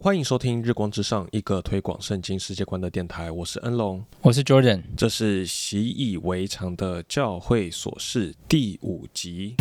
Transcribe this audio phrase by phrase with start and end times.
[0.00, 3.32] 欢迎收听《日光之上》，一个推广圣经世界观的电台。
[3.32, 9.56] 我是恩龙，我是 Jordan，这是习以为常的教会琐事第五集。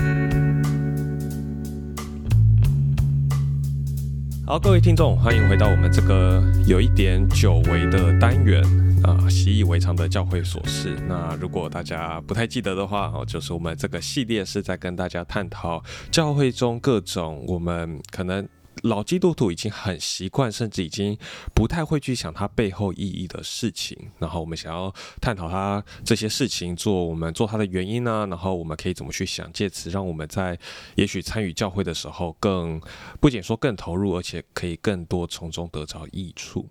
[4.45, 8.63] 好，各位听众，欢迎回到我们这个有一点久违的单元
[9.03, 10.95] 啊，习以为常的教会琐事。
[11.07, 18.47] 那如果大家不太记得的话，哦，就是我们这个系列是在跟大家探讨教会中各种我们可能。
[18.83, 21.17] 老基督徒已经很习惯，甚至已经
[21.53, 23.97] 不太会去想它背后意义的事情。
[24.19, 28.25] 然后我们想要探讨它这些事情，做我们做它的原因呢？
[28.29, 30.57] 然后我们可以怎么去想，借此让我们在
[30.95, 32.81] 也许参与教会的时候，更
[33.19, 36.67] 不仅说更投入，而且可以更多从中得着益处。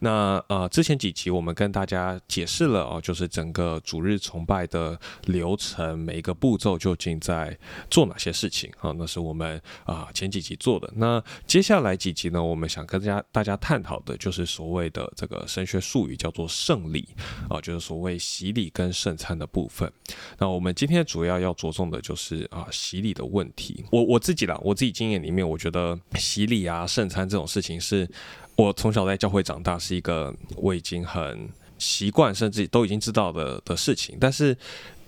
[0.00, 7.56] 那呃，之前几集我们跟大家解释了哦，就是整个主日崇拜的流程，每一个步骤究竟在
[7.90, 8.92] 做哪些事情啊？
[8.96, 10.90] 那是我们啊前几集做的。
[10.96, 17.08] 那接下来几集呢，我们想跟大家大家探讨的就是所谓的这个神学术语，叫做圣礼
[17.48, 19.92] 啊，就是所谓洗礼跟圣餐的部分。
[20.38, 23.84] 那我们今天主要要着重的就是啊洗礼的问题。
[23.90, 28.08] 我我自己啦，我自己经验里面，我觉得洗礼啊、圣餐这种事情，是
[28.54, 34.56] 我从小在教会长大，是一个我已经很习惯，甚至都已经知道的的事情，但是。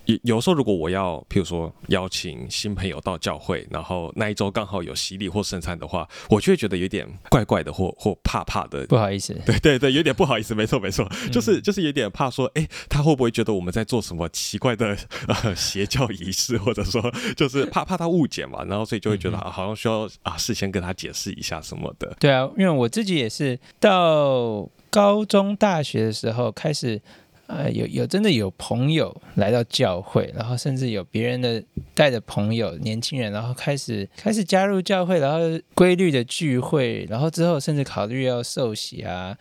[0.06, 8.86] 有有时候，如果我要，譬如说邀请新朋友到教会，然后那一周刚好有洗礼或圣餐的话，我就会觉得有点怪怪的，或或怕怕的。
[8.86, 14.97] 不好意思， 对对对，有点不好意思，没错没错，就是就是有点怕说，哎，他会不会觉得我们在做什么奇怪的
[15.28, 17.03] 呃邪教仪式，或者说
[17.36, 22.14] 就是怕怕他误解嘛，然后所以就会觉得好像需要啊事先跟他解释一下什么的。
[22.19, 27.00] 对啊，因为我自己也是到高中大学的时候开始。
[27.48, 31.62] 呃，有有真的有朋友来到教会，然后甚至有别人的
[31.93, 35.39] 带着朋友年轻人，然后开始开始加入教会，然后
[35.75, 39.37] 规律的聚会，然后之后甚至考虑要受洗啊，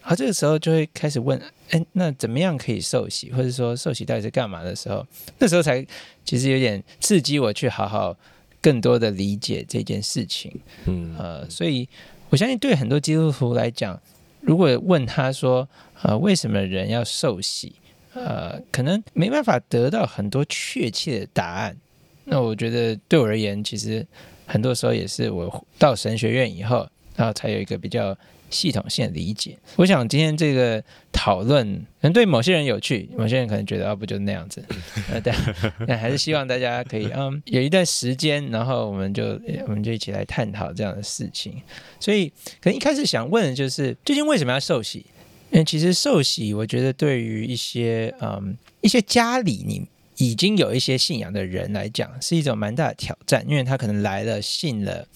[0.00, 1.38] 然后这个时候就会开始问，
[1.70, 5.06] 哎，那怎么样可以受洗，或者说受洗到底是干嘛的时候，
[5.38, 5.84] 那时候才
[6.24, 8.16] 其实有点刺激我去好好
[8.62, 10.50] 更多的理解这件事情，
[10.86, 11.14] 嗯。
[11.18, 11.86] 呃，所以
[12.30, 14.00] 我相信对很多基督徒来讲，
[14.40, 15.68] 如果问他说。
[16.02, 17.74] 呃，为什么人要受洗？
[18.14, 21.76] 呃，可能没办法得到很多确切的答案。
[22.24, 24.06] 那我觉得对我而言，其实
[24.46, 28.16] 很多时候也是我到神学院以后，然后才有一个比较
[28.50, 29.56] 系统性的理解。
[29.76, 34.60] 我想今天这个讨论可能对某些人有趣，某些人可能觉得啊，不就那样子？
[35.12, 35.34] 呃，但
[35.86, 41.62] 但 还是希望大家可以嗯，有一段时间，然后我们就我们就一起来探讨这样的事情。
[42.00, 42.28] 所以
[42.60, 45.06] 可能一开始想问的就是，究竟为什么要受洗？
[45.50, 55.06] 因为其实受洗，我觉得对于一些嗯一些家里你已经有一些信仰的人来讲，是一种蛮大的挑战，因为他可能来了信了，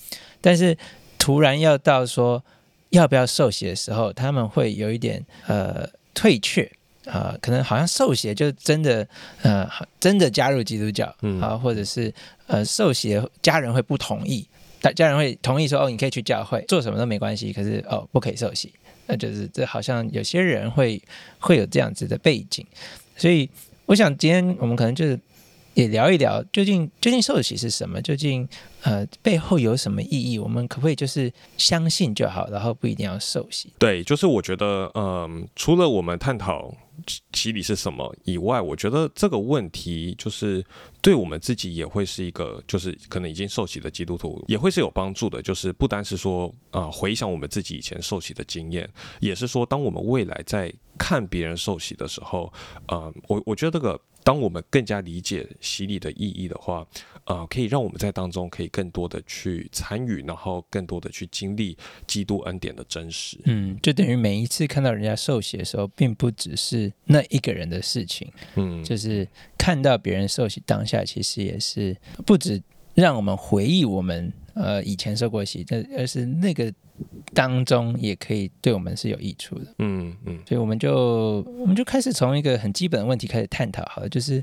[0.40, 0.76] 但是
[1.18, 2.42] 突然要到说
[2.90, 6.70] 要不要受洗的时候，他们会有一点呃退却
[7.04, 9.06] 啊，可能好像受洗就真的
[9.42, 9.68] 呃
[10.00, 12.12] 真的加入基督教啊，或者是
[12.46, 14.48] 呃受洗家人会不同意，
[14.80, 18.72] 大家人会同意说哦你可以去教会做什么都没关系，可是哦不可以受洗。
[19.06, 21.00] 那就是这好像有些人会
[21.38, 22.66] 会有这样子的背景，
[23.16, 23.48] 所以
[23.86, 25.18] 我想今天我们可能就是
[25.74, 28.00] 也聊一聊，究竟究竟受洗是什么？
[28.00, 28.48] 究竟
[28.82, 30.38] 呃背后有什么意义？
[30.38, 33.68] 我们可不可以就是相信就好，然后不一定要受洗？
[33.78, 36.74] 对，就是我觉得，嗯，除了我们探讨。
[37.32, 40.64] 洗礼是什么以外，我觉得这个问题就是
[41.02, 45.42] 对我们自己也会是一个，就是可能已经受洗的基督徒也会是有帮助的。
[45.42, 48.88] 就是不单是说啊，回想我们自己以前受洗的经验，
[49.20, 52.52] 也是说，当我们未来在看别人受洗的时候，
[52.86, 54.00] 啊，我我觉得这个。
[54.24, 56.84] 当我们更加理解洗礼的意义的话，
[57.26, 61.76] 呃，可以让我们在当中可以更多的去参与，然后更多的去经历
[62.06, 63.38] 基督恩典的真实。
[63.44, 68.32] 嗯，就等于每一次看到人家受洗的时候，并不只是那一个人的事情。
[68.54, 72.62] 嗯，就是看到别人受洗当下，其实也是不止
[72.94, 76.72] 让我们回忆我们呃以前受过洗，但而是那个。
[77.34, 84.42] 当中也可以对我们是有益处的，嗯嗯，所以我们就我们就开始从一个很基本的问题开始探讨，好了，就是。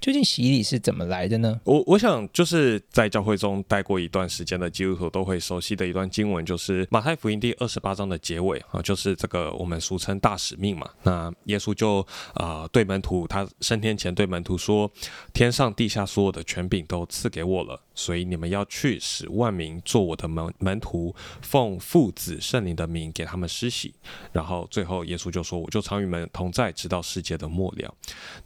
[0.00, 1.60] 究竟洗礼是怎么来的呢？
[1.62, 10.88] 我我想就是在教会中待过一段时间的基督徒都会熟悉的一段经文，就是马太福音第二十八章的结尾啊，就是这个我们俗称大使命嘛。
[11.02, 11.98] 那耶稣就
[12.32, 14.90] 啊对门徒，他升天前对门徒说
[15.34, 23.92] ：“天上地下所有的权柄都赐给我了，所以你们要去使万民做我的门门徒，奉父子圣灵的名给他们施洗。”
[24.32, 27.94] 然后最后耶稣就说：“我就常与门同在，直到世界的末了。”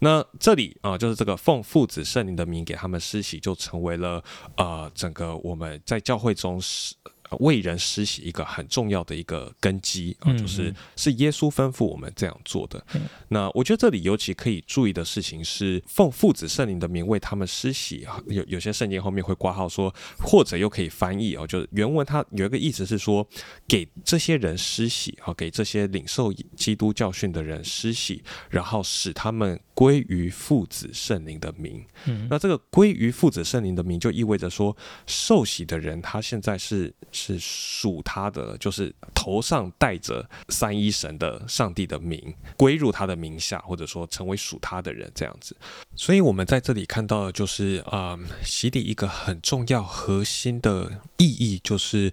[0.00, 1.34] 那这里啊，就是这个。
[1.44, 4.24] 奉父子圣灵的名给他们施洗，就成为了
[4.56, 6.94] 呃整个我们在教会中是
[7.40, 12.84] 为人施洗一个很重要的一个根基啊，就是是耶稣吩咐我们这样做的。
[13.28, 18.22] 那我觉得这里尤其可以注意的事情是，奉父子圣灵的名为他们施洗啊。
[18.26, 23.26] 有有些圣经后面会挂号说，或者又可以翻译哦，就是原文它有一个意思是说，
[23.66, 31.84] 给这些人施洗啊，给这些领受基督教训的人施洗，然后使他们归于父子圣灵的名。
[32.28, 34.76] 那这个归于父子圣灵的名，就意味着说，
[35.06, 36.94] 受洗的人他现在是
[37.24, 45.56] 是属他的，就是头上带着三一神的上帝的名，归入他的名下，或者说成为属他的人这样子。
[45.96, 52.12] 所以我们在这里看到的就是啊，洗礼一个很重要核心的意义，就是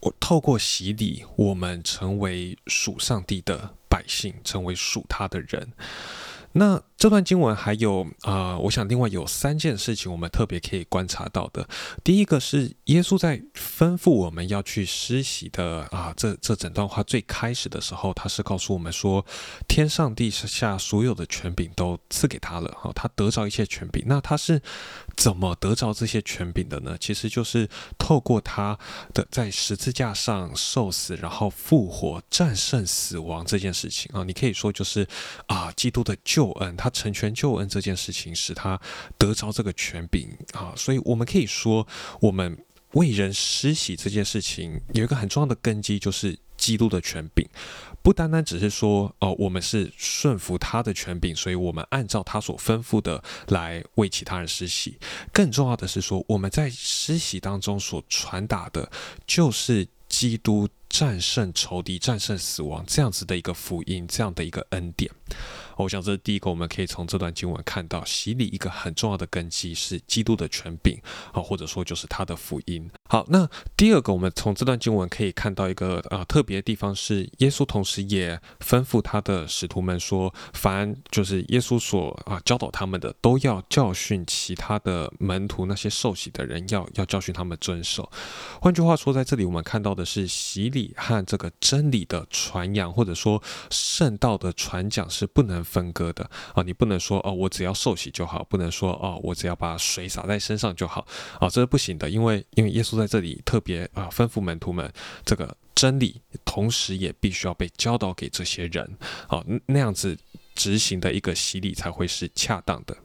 [0.00, 5.72] 我透过洗礼，我们成为属上帝的百姓，成为属他的人。
[6.52, 11.68] 那这段经文还有啊，我想另外有三件事情我们特别可以观察到的。
[12.02, 19.24] 第一个是耶稣在吩咐我们要去施洗的啊，这这整段话最开始的时候，他是告诉我们说，
[19.68, 24.02] 天上地下所有的权柄都赐给他了，哈，他得着一切权柄。
[24.06, 24.62] 那他是
[25.14, 26.96] 怎么得着这些权柄的呢？
[26.98, 27.68] 其实就是
[27.98, 28.78] 透过他
[29.12, 34.24] 的在十字架上受死，然后复活，战胜死亡这件事情啊。
[34.24, 35.06] 你可以说就是
[35.48, 36.14] 啊，基督的。
[36.24, 38.78] 救恩，他成全救恩这件事情，使他
[39.16, 41.86] 得着这个权柄啊，所以我们可以说，
[42.20, 42.58] 我们
[42.92, 47.48] 为人施洗这件事情有一个很重要的根基，就是基督的权柄，
[48.02, 54.98] 不单单只是说哦，我们是顺服他的权柄，所以我们按照他所吩咐的来为其他人施洗，
[55.32, 58.90] 更重要的是说，我们在施洗当中所传达的，
[59.26, 65.10] 就是基督战胜仇敌、战胜死亡这样子的一个福音，这样的一个恩典。
[65.76, 71.00] 我想这是第一个，我们可以从这段经文看到，洗礼一个很重要的根基是基督的权柄
[71.32, 72.88] 啊，或者说就是他的福音。
[73.08, 88.08] 好，那第二个，我们从这段经文可以看到一个啊特别的地方是，耶稣同时也吩咐他的使徒们说，凡就是耶稣所啊教导他们的，都要教训其他的门徒，那些受洗的人要要教训他们遵守。
[88.60, 95.63] 换句话说，在这里我们看到的是洗礼和这个真理的传扬，或者说圣道的传讲是不能。
[95.64, 96.28] 分割的。
[96.52, 101.06] 啊，你不能说哦，我只要受洗就好，不能说哦，我只要把水洒在身上就好。
[101.40, 104.92] 啊，这是不行的，因为因为耶稣在这里特别啊吩咐门徒们，
[105.24, 108.88] 这个真理同时也必须要被教导给这些人。
[109.28, 110.16] 啊，那样子
[110.54, 112.96] 执行的一个洗礼才会是恰当的。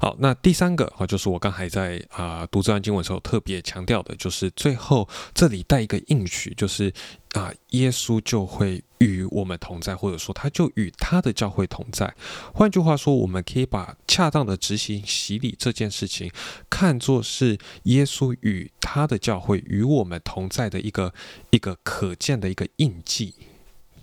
[0.00, 6.92] 好，那第三个啊，就是我刚才在啊读这段经文的时候特别强调的，就是最后这里带一个应许，就是
[7.32, 12.14] 啊，耶稣就会与我们同在，或者说他就与他的教会同在。
[12.54, 16.30] 换句话说，我们可以把恰当的执行洗礼这件事情，
[16.70, 21.12] 看作是耶稣与他的教会与我们同在的一个
[21.50, 23.34] 一个可见的一个印记。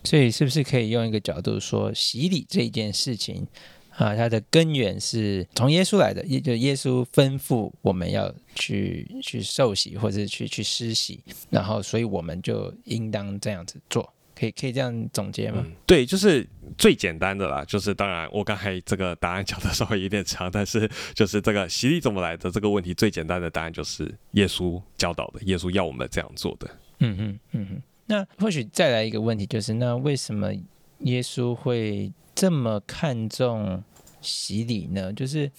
[0.04, 3.48] 所以，是不是可以用一个角度说，洗礼这件事情？
[3.96, 11.20] 啊，它的根源是从耶稣来的，也就耶稣吩咐我们要去去受洗或者去去施洗，
[11.52, 15.66] 然后所以我们就应当这样子做，可以可以这样总结吗？
[15.86, 16.48] 对，就是
[16.78, 26.68] 最简单的啦，就是当然我刚才这个答案讲的稍微有点长，但是就是这个洗礼怎么来的这个问题，最简单的答案就是耶稣教导的，耶稣要我们这样做的。
[27.00, 27.82] 嗯嗯嗯嗯。
[28.06, 30.52] 那或许再来一个问题，就是那为什么
[31.00, 32.12] 耶稣会？
[32.36, 33.84] 这么看重
[34.20, 35.14] 洗礼呢？
[35.14, 35.50] 就是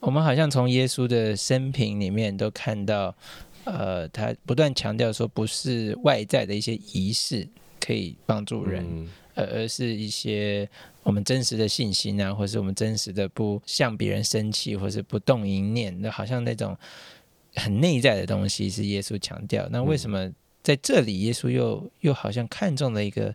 [0.00, 3.16] 我们好像从耶稣的生平里面都看到，
[3.64, 7.48] 呃，他不断强调说，不是外在的一些仪式
[7.84, 10.66] 可以帮助人，而而是一些
[11.02, 16.74] 我们真实的信心啊，或是我们真实的不向别人生气，或是不动一念，那好像那种
[17.54, 19.68] 很内在的东西是耶稣强调。
[19.70, 23.34] 那为什么在这里耶稣又又好像看中了一个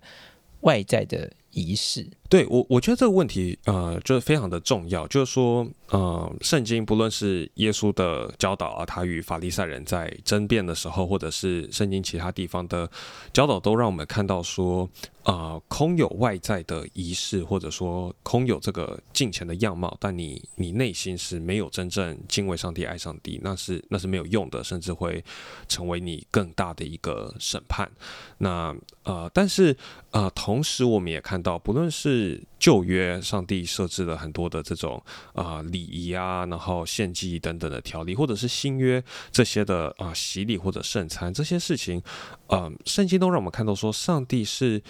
[0.62, 2.08] 外在的仪式？
[2.30, 5.08] 对我，我觉得这个问题，呃，就是非常的重要。
[5.08, 12.90] 就是说，呃，圣经不论是耶稣的教导啊，他与法利赛人在争辩的时候，或者是圣经其他地方的
[13.34, 14.88] 教导，都让我们看到说，
[15.24, 25.24] 啊，空有外在的仪式，或者说空有这个敬虔的样貌，但你你内心是没有真正敬畏上帝、爱上帝，那是那是没有用的，甚至会
[25.68, 27.90] 成为你更大的一个审判。
[28.38, 29.76] 那呃，但是
[30.12, 35.02] 呃，同时我们也看到，不论是旧约，上帝设置了很多的这种
[35.34, 42.02] 啊礼仪啊，然后献祭等等的条例，或者是新约这些的啊洗礼或者圣餐这些事情，
[42.48, 44.84] 嗯，圣经都让我们看到说，上帝是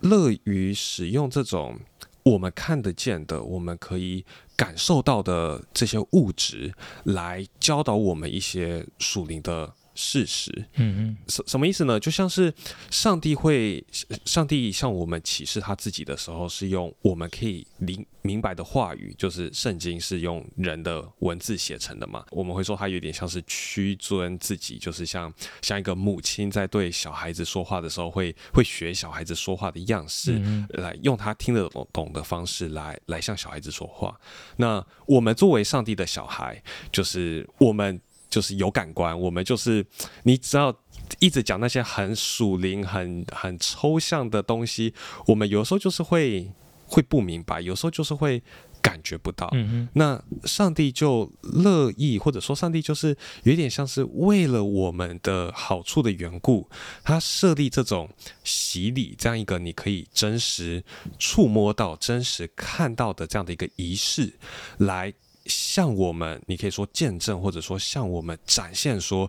[0.00, 1.78] 乐于使用这种
[2.22, 4.24] 我们看得见的、我们可以
[4.54, 6.72] 感受到的这些物质，
[7.04, 9.74] 来教导我们一些属灵的。
[10.00, 10.52] 事实。
[10.76, 11.98] 嗯嗯什什么意思呢？
[11.98, 12.54] 就像是
[12.88, 13.84] 上帝会，
[14.24, 22.24] 上帝向我们启示他自己的时候，是用我们可以明明白的话语，就是圣经是用人的文字写成的嘛。
[22.30, 34.16] 我们会说他有点像是屈尊自己，就是像像一个母亲在对小孩子说话的时候会会学小孩子说话的样式，嗯来用他听得懂懂的方式来来向小孩子说话。
[34.56, 36.62] 那我们作为上帝的小孩，
[36.92, 39.84] 就是我们就是有感官，我们就是
[40.22, 40.74] 你只要
[41.18, 44.92] 一直讲那些很属灵、很很抽象的东西，
[45.26, 46.50] 我们有时候就是会
[46.86, 48.42] 会不明白，有时候就是会
[48.80, 49.48] 感觉不到。
[49.52, 56.68] 嗯嗯那上帝就乐意，或者说上帝就是有一点像是为了我们的好处的缘故，
[57.02, 58.08] 他设立这种
[58.44, 60.84] 洗礼这样一个你可以真实
[61.18, 64.34] 触摸到、真实看到的这样的一个仪式，
[64.78, 65.12] 来
[65.48, 69.28] 向我们，你可以说见证，或者说向我们展现说。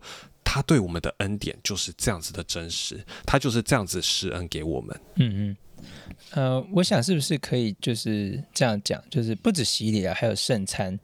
[0.52, 5.00] 他对我们的恩典就是这样子的真实，他就是这样子施恩给我们。
[5.18, 5.58] 嗯嗯。
[6.32, 10.98] 呃，我想是不是可以就是这样讲，就是不止洗礼啊，还有圣餐，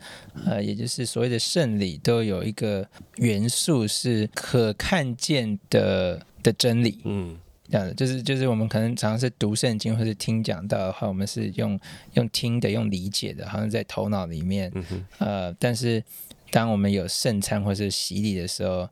[0.48, 7.02] 呃，也就是所谓的圣礼，都有一个元素是可看见的的真理。
[7.04, 7.38] 嗯
[7.70, 11.80] 这样的，就是就是我们可能常常是读圣经或是听讲到的话，我们是用
[12.14, 14.72] 用听的、用理解的，好像在头脑里面。
[14.74, 16.04] 嗯，呃，但是
[16.52, 18.90] 当我们有圣餐或是洗礼的时候，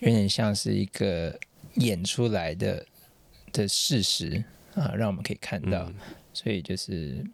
[0.00, 1.38] 有点像是一个
[1.74, 2.84] 演出来的
[3.52, 5.84] 的事实啊、让我们可以看到。
[5.84, 5.94] 嗯
[6.36, 7.24] 所以就是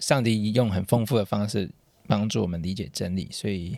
[0.00, 1.66] 上帝用很丰富的方式
[2.06, 3.74] 帮助我们理解真理，所以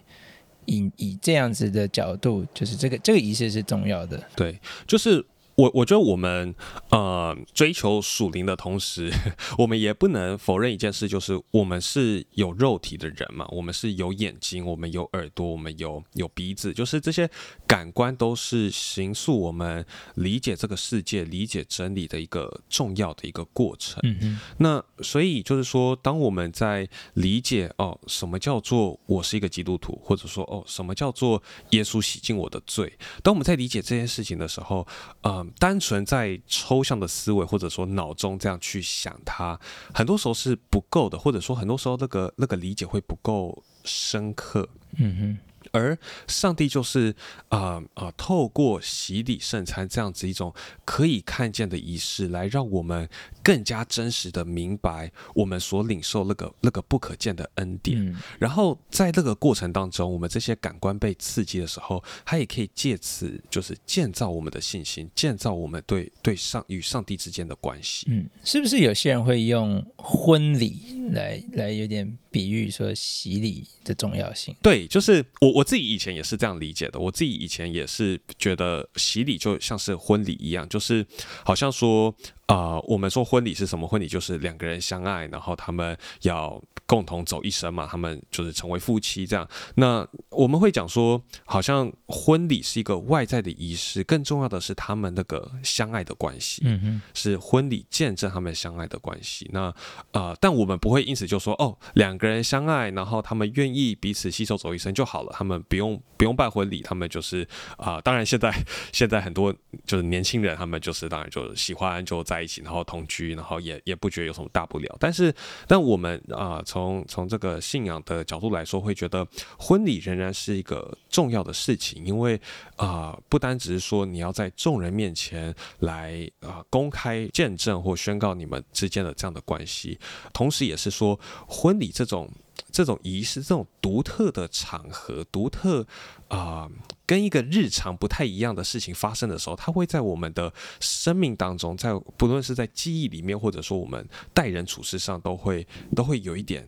[0.65, 4.21] 以以这样子的角度，就是这个这个仪式是重要的。
[4.35, 5.25] 对，就是
[5.63, 6.53] 我我觉得我们
[6.91, 9.13] 呃追求属灵的同时，
[9.59, 17.31] 我们也不能否认一件事，就是我们是有肉体的人嘛，我们是有眼睛，我们有耳朵，我们有有鼻子，就是这些
[17.65, 24.01] 感官都是形塑我们理解这个世界、理解真理的一个重要的一个过程。
[24.03, 31.41] 嗯哼，那所以就是说，当我们在理解哦，什么叫做我是一个基督徒，或者说哦，什么叫做
[31.71, 34.85] 耶稣洗净我的罪，当我们在理解这件事情的时候，
[35.23, 39.59] 嗯、单纯在抽象的思维或者说脑中这样去想它，
[39.95, 44.69] 很多时候是不够的，或者说很多时候那个那个理解会不够深刻。
[44.97, 45.52] 嗯哼。
[45.73, 45.99] 而
[46.29, 47.15] 上帝就是
[47.49, 50.53] 啊啊、呃呃透过洗礼圣餐这样子一种
[50.85, 53.09] 可以看见的仪式，来让我们
[53.43, 57.99] 更加真实的明白我们所领受那个那个不可见的恩典。
[58.07, 68.07] 嗯然后在这个过程当中，我们这些感官被刺激的时候，它也可以借此就是建造我们的信心，建造我们对对上与上帝之间的关系。
[68.11, 74.57] 嗯，是不是有些人会用婚礼来来有点比喻说洗礼的重要性？
[74.63, 76.99] 对，就是我我自己以前也是这样理解的。
[76.99, 81.07] 我自己以前也是觉得洗礼就像是婚礼一样，就是
[81.45, 82.13] 好像说、
[82.47, 83.87] 呃我们说婚礼是什么？
[83.87, 89.49] 婚礼就是两个人相爱，然后他们要共同走一生嘛，他们就是成为夫妻这样。
[89.77, 96.63] 那我们会讲说，好像婚礼是一个外在的仪式，更重要的是他们那个相爱的关系。
[96.65, 99.49] 嗯嗯，是婚礼见证他们相爱的关系。
[99.53, 99.73] 那
[100.11, 107.47] 呃，但我们不会因此就说哦，两个人相爱，然后他们愿意彼此携手走一生就好了，他们不用不用办婚礼，他们就是
[107.77, 108.53] 啊、当然现在
[108.93, 109.55] 现在很多
[109.87, 114.97] 就是年轻人，他们就是当然就喜欢就在一起，然后同居，然后也也不觉得有什么大不了。
[114.99, 115.35] 但是，
[115.67, 119.27] 但我们啊、从从这个信仰的角度来说，会觉得
[119.59, 122.41] 婚礼仍然是一个重要的事情，因为
[122.77, 129.99] 啊、不单只是说你要在众人面前来啊、公开见证或宣告你们之间的这样的关系，
[130.33, 132.29] 同时也是说婚礼这种
[132.71, 135.87] 这种仪式、这种独特的场合、独特
[136.33, 136.67] 啊、
[137.05, 146.67] 跟一个日常不太一样的事情发生的时候，它会在我们的生命当中，在不论是在记忆里面，或者说我们待人处事上，都会都会有一点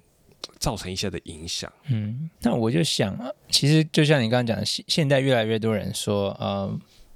[0.58, 1.72] 造成一些的影响。
[1.88, 6.70] 嗯，那我就想啊，其实就像你刚刚讲的，现现在越来越多人说，呃，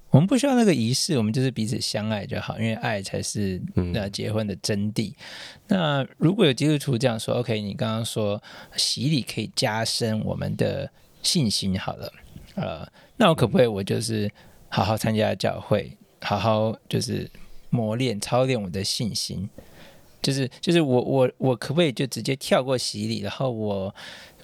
[0.09, 5.12] 我们不需要那个仪式，我们就是彼此相爱就好，因为爱才是那呃结婚的真谛。
[5.67, 8.43] 那如果有基督徒这样说，OK，你刚刚说
[8.75, 10.90] 洗礼可以加深我们的
[11.23, 12.11] 信心，好了，
[12.61, 12.87] 呃，
[13.17, 14.31] 那我可不可以我就是
[14.69, 17.31] 好好参加教会，好好就是
[17.71, 19.49] 磨练操练我的信心？
[20.21, 23.95] 就是就是我我我可不可以就直接跳过洗礼，然后我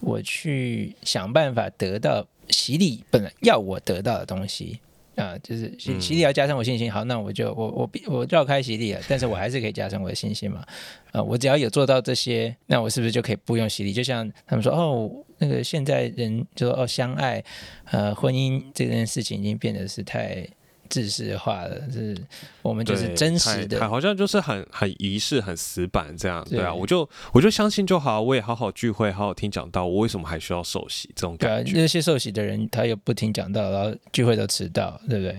[0.01, 4.79] 我去想办法得到洗礼本来要我得到的东西
[5.17, 6.91] 啊、就是洗礼要加深我信心。
[6.91, 10.65] 好，那我就我我我绕开洗礼了，但是我还是可以加深我的信心嘛。
[11.13, 13.93] 啊、我只要有做到这些，那我是不是就可以不用洗礼？
[13.93, 15.09] 就像他们说哦，
[15.45, 17.45] 那个现在人就说哦相爱，
[17.91, 20.47] 呃婚姻这件事情已经变得是太。
[20.95, 22.17] 制式化的，是
[22.63, 31.11] 我们就是真实的，好像就是很很仪式、很死板这样，对啊，我就我就相信就好，我也好好聚会，好好听讲道，我为什么还需要受洗？
[31.17, 35.37] 这种感觉，那些受洗的人他又不听讲道，然后聚会都迟到，对不对？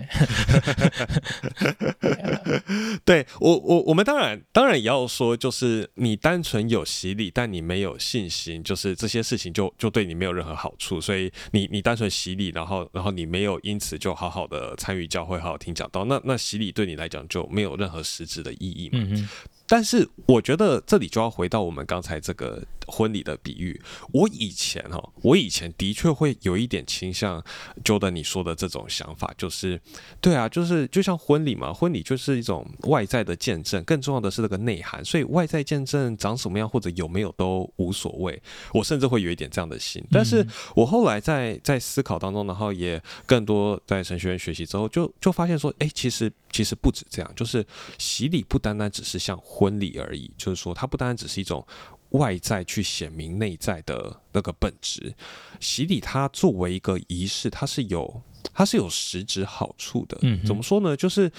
[3.05, 15.44] 对我我我们当然当然也要说，就是你单纯有洗礼，但你没有信心，就是这些事情就就对你没有任何好处，所以你你单纯洗礼，然后然后你没有因此就好好的参与教会。
[15.45, 19.29] 好好听讲到，那那洗礼对你来讲就没有任何实质的意义嘛？
[19.67, 23.81] 但是我觉得这里就要回到我们刚才这个婚礼的比喻。
[24.11, 27.43] 我以前哈，我以前的确会有一点倾向
[27.83, 29.81] 觉得你说的这种想法，就是
[30.21, 35.03] 对啊，就是就像婚礼嘛，婚礼就是一种外在的见证，更重要的是那个内涵。
[35.03, 38.39] 所以外在见证长什么样或者有没有都无所谓。
[38.71, 40.03] 我甚至会有一点这样的心。
[40.11, 40.45] 但是
[40.75, 47.65] 我后来在在思考当中，然后也更多在神学院学习之后，就就发现说，哎，其实其实不止这样，就是
[47.97, 49.35] 洗礼不单单只是像。
[49.55, 51.65] 婚礼而已，就是说，它不单单只是一种
[52.09, 55.15] 外在去显明内在的那个本质。
[55.61, 58.21] 洗礼它作为一个仪式，它是有
[58.53, 60.17] 它是有实质好处的。
[60.23, 60.97] 嗯，怎么说呢？
[60.97, 61.29] 就是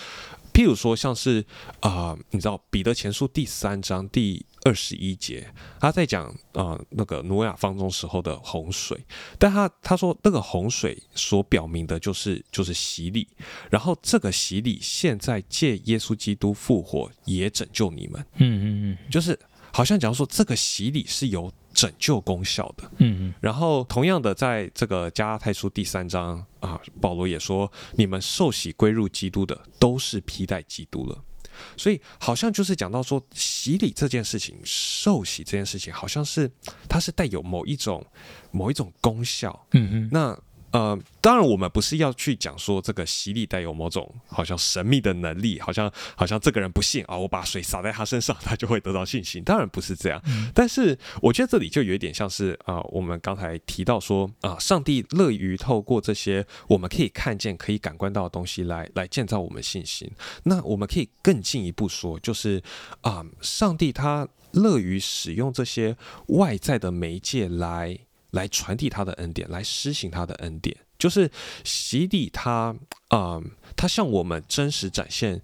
[0.55, 1.45] 譬如说，像是
[1.81, 9.01] 啊，你知道彼得前书第三章第二十一节，他在讲啊那个挪亚方舟时候的洪水，
[9.39, 13.29] 但他他说那个洪水所表明的就是就是洗礼，
[13.71, 18.21] 然后这个洗礼现在借耶稣基督复活也拯救你们。
[18.39, 19.39] 嗯嗯嗯，就是
[19.73, 22.91] 好像假如说这个洗礼是有拯救功效的。
[22.97, 31.23] 嗯嗯，然后同样的，在这个加拉太书第三章啊，保罗也说，你们受洗归入基督的，都是披戴基督了。
[31.77, 36.51] 所以好像就是讲到说，洗礼这件事情，受洗这件事情，好像是
[36.89, 38.05] 它是带有某一种
[38.51, 39.67] 某一种功效。
[39.73, 40.39] 嗯嗯，那。
[40.77, 49.43] 呃，当然，我们不是要去讲说这个洗礼带有某种好像神秘的能力，好像好像这个人不信啊，我把水洒在他身上，他就会得到信心。
[49.43, 50.21] 当然不是这样，
[50.55, 60.11] 但是我觉得这里就有一点像是啊，我们刚才提到说啊，上帝乐于透过这些我们可以看见、可以感官到的东西来来建造我们信心。
[60.43, 62.63] 那我们可以更进一步说，就是
[63.01, 67.99] 啊，上帝他乐于使用这些外在的媒介来。
[68.31, 71.31] 来传递他的恩典，来施行他的恩典，就是
[71.65, 72.75] 洗礼他
[73.09, 73.41] 啊，
[73.77, 75.41] 他向我们真实展现。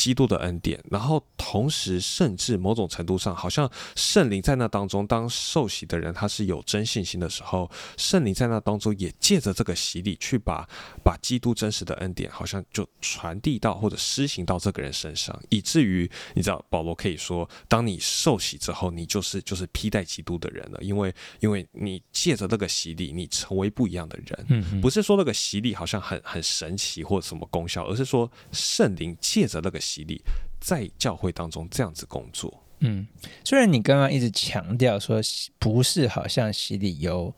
[0.00, 10.66] 基督的恩典，然后同时，甚至某种程度上，好像圣灵在那当中，当受洗的人他是有真信心的时候，圣灵在那当中也借着这个洗礼去把
[11.04, 24.46] 把基督真实的恩典，好像就传递到或者施行到这个人身上，以至于你知道保罗可以说，当你受洗之后，你就是就是披戴基督的人了，因为因为你借着那个洗礼，你成为不一样的人。
[24.48, 29.78] 嗯，不是说那个洗礼好像很很神奇或者什么功效，而是说圣灵借着那个。
[29.90, 30.22] 洗礼
[30.60, 33.06] 在教会当中这样子工作，嗯，
[33.44, 35.20] 虽然你刚刚一直强调说
[35.58, 37.34] 不是好像洗礼有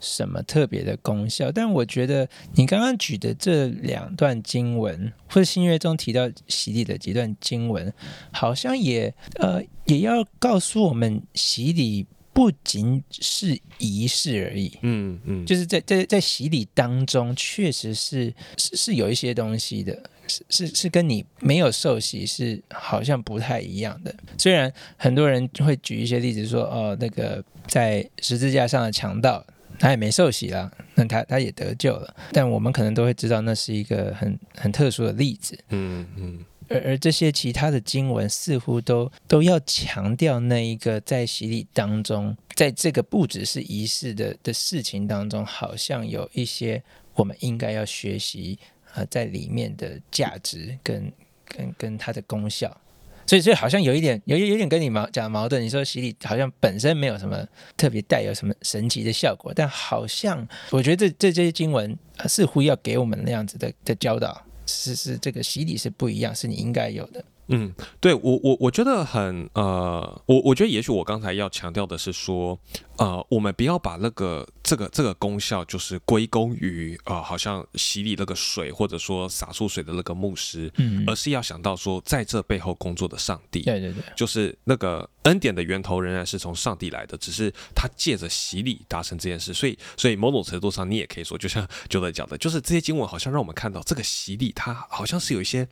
[0.00, 7.92] 什么特别的功效，但我觉得你刚刚举的这两段经文，或者新约中提到洗礼的几段经文，
[8.32, 12.06] 好像也呃也要告诉我们洗礼。
[12.32, 24.14] 不仅是仪式而已，嗯嗯，就是在在在洗礼当中，确实是是是有一些东西的，是是是跟你没有受洗是好像不太一样的。
[24.38, 29.44] 虽然很多人会举一些例子说，哦，那个在十字架上的强盗，
[29.78, 36.44] 他也没受洗啦，那他他也得救了，但我们可能都会知道那是一个很很特殊的例子，嗯嗯。
[36.72, 46.80] 而而这些其他的经文似乎都都要强调那一个在洗礼当中，在这个不只是仪式的的事情当中，好像有一些
[47.14, 48.56] 我们应该要学习
[48.94, 51.12] 啊，在里面的价值跟
[51.46, 52.80] 跟跟它的功效。
[53.26, 55.62] 所以，所以好像有一点有有点跟你矛讲矛盾。
[55.62, 64.44] 你说洗礼好像本身没有什么特别带有什么神奇的效果，但好像我觉得这这这些经文似乎要给我们那样子的的教导。
[64.66, 67.24] 是是，这个洗礼是不一样，是你应该有的。
[67.50, 72.58] 嗯，对我我我觉得很呃，我我觉得也许我刚才要强调的是说，
[72.96, 95.66] 呃，我们不要把那个这个这个功效就是归功于啊，好像洗礼那个水或者说洒出水的那个牧师，嗯，而是要想到说，在这背后工作的上帝，对对对，就是那个恩典的源头仍然是从上帝来的，只是他借着洗礼达成这件事，所以所以某种程度上你也可以说，就像就在讲的，就是这些经文好像让我们看到这个洗礼，它好像是有一些。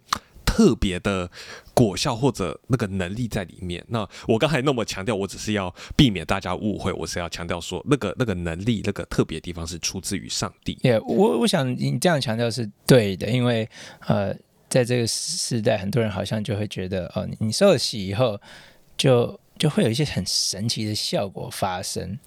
[0.59, 1.31] 特别的
[1.73, 3.85] 果效或者那个能力在里面。
[3.87, 10.77] 那我刚才那么强调，我只是要避免大家误会，我是要强调说，那个那个能力，那个特别地方是出自于上帝。
[10.83, 13.69] 也，我我想你这样强调是对的，因为
[14.09, 14.35] 呃，
[14.69, 18.41] 在这个时代，很多人好像就会觉得，哦，你受了洗以后
[18.97, 19.39] 就。
[19.59, 22.19] 就会有一些很神奇的效果发生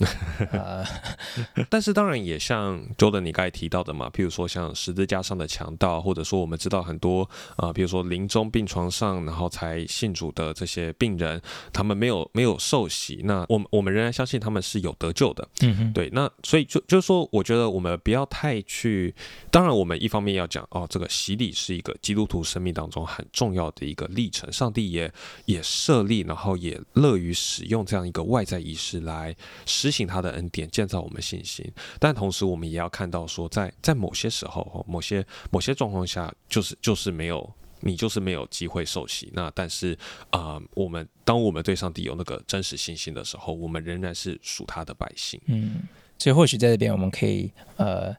[0.51, 0.83] 啊！
[1.69, 11.41] 但是当然也像 Jordan 你刚才提到的嘛，譬如说像十字架上的强盗，或者说我们知道很多啊，比如说临终病床上然后才信主的这些病人，
[11.71, 15.47] 他们没有没有受洗，那我们我们仍然相信他们是有得救的。
[15.61, 19.15] 嗯哼，对，那所以就就是说，我觉得我们不要太去。
[19.49, 25.09] 当然，我们一方面要讲哦，这个洗礼是一个基督徒生命当中很重要的一个历程，上帝也
[25.45, 27.20] 也设立，然后也乐。
[27.21, 31.65] 于使用这样一个外在仪式来实行他的恩典，建造我们信心。
[31.99, 39.29] 但同时，我们也要看到说，在在某些时候、某些某些状况下，就是就是没有你，就是没有机会受洗。
[39.33, 39.97] 那但是
[40.29, 45.39] 啊，我们当我们对上帝有那个真实信心的时候，我们仍然是属他的百姓。
[45.45, 45.81] 嗯，
[46.17, 48.15] 所以或许在这边我们可以呃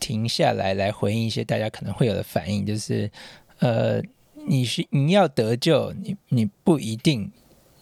[0.00, 3.10] 停下来，来回应一些大家可能会有的反应，就是
[3.58, 4.00] 呃，
[4.46, 7.32] 你是你要得救，你你不一定。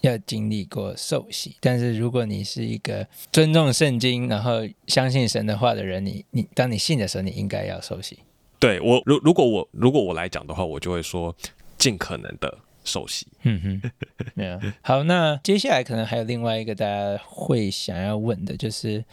[0.06, 8.18] 要经历过受洗，但是如果你是一个尊重圣经，然后相信神的话的人，你你当你信的时候，你应该要受洗。
[8.58, 11.34] 对我，如如果我如果我来讲的话，我就会说
[11.76, 13.26] 尽可能的受洗。
[13.42, 13.90] 嗯哼，
[14.34, 14.58] 没有。
[14.80, 19.04] 好，那接下来可能还有另外一个大家会想要问的，就是